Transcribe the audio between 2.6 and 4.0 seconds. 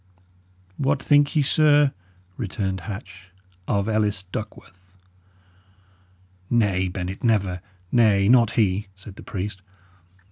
Hatch, "of